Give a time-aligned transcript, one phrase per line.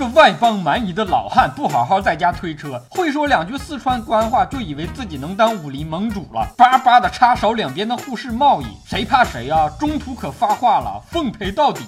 [0.00, 9.68] 这外邦蛮夷的老汉不好好在家推车，会说两句四川官话，就以为自己能当武林盟主了，叭叭的插手两边的互市贸易，谁怕谁啊？
[9.78, 11.82] 中途可发话了，奉陪到底。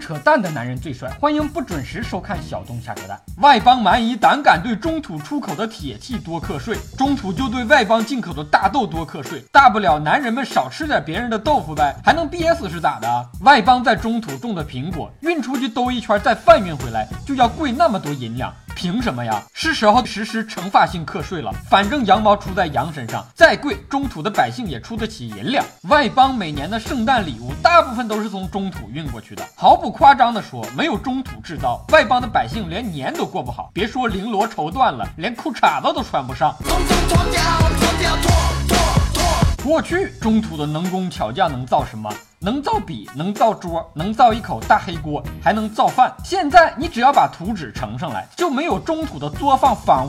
[0.00, 3.20] 扯淡的男人最帅，欢迎不准时收看小东瞎扯淡。
[3.36, 9.44] 外邦蛮夷胆敢对中土出口的铁器多课税，中土就对外邦进口的大豆多课税。
[9.52, 13.28] 大不了男人们少吃点别人的豆腐呗，还能憋死是咋的？
[13.42, 18.52] 外邦在中土种的苹果运出去兜一圈再贩运回来，就要贵那么多银两。
[18.80, 19.42] 凭什么呀？
[19.52, 21.52] 是时候实施惩罚性课税了。
[21.68, 25.62] 反正羊毛出在羊身上，再贵，中土的百姓也出得起银两。
[25.90, 29.46] 外邦每年的圣诞礼物，大部分都是从中土运过去的。
[29.54, 33.70] 毫不夸张地说，没有中土制造，外邦的百姓连年都过不好。
[33.74, 36.56] 别说绫罗绸缎了，连裤衩子都穿不上。
[39.62, 42.10] 过去中土的能工巧匠能造什么？
[42.42, 46.10] 能造笔，能造桌，能造一口大黑锅，还能造饭。
[46.24, 50.08] 现在你只要把图纸呈上来，就没有中土的作坊房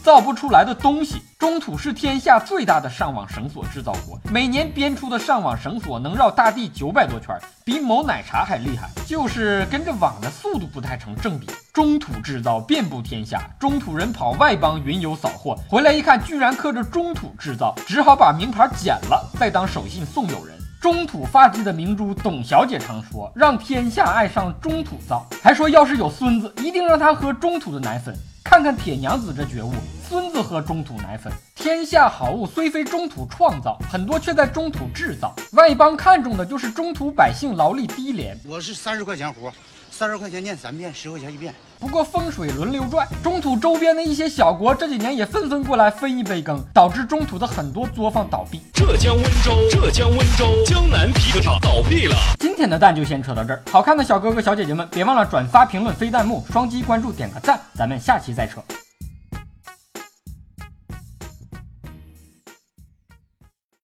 [0.00, 1.20] 造不出来的东西。
[1.40, 11.48] 中土是天下最大的上网绳索制造国，每年编出的上网绳索能绕大地九百多圈，比某奶茶还厉害，就是跟着网的速度不太成正比。
[11.72, 20.55] 中土制造遍布天下，中土人跑外邦云游扫货，回来一看居然刻着中土制造，只好把名牌剪了，再当手信送友人。
[20.80, 28.14] 中土发迹的明珠董小姐常说：“让天下爱上中土造。”还说要是有孙子，一定让他喝中土的奶粉。
[28.44, 29.72] 看看铁娘子这觉悟，
[30.08, 31.32] 孙子喝中土奶粉。
[31.54, 35.34] 天下好物虽非中土创造，很多却在中土制造。
[35.52, 38.38] 外邦看中的就是中土百姓劳力低廉。
[38.46, 39.52] 我是三十块钱活，
[39.90, 41.54] 三十块钱念三遍，十块钱一遍。
[41.78, 48.62] 不过风水轮流转，中土周边的一些小国这几年也纷纷过来分一杯羹，导致中土的很多作坊倒闭。
[48.72, 52.16] 浙江温州，浙江温州江南皮革厂倒闭了。
[52.38, 58.62] 今天的蛋就先扯到这儿，好看的小哥哥小姐姐们，别忘了转发、评论、飞弹幕，双击关注，点个赞，咱们下期再扯。